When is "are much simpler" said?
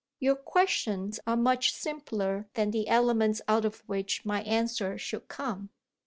1.27-2.47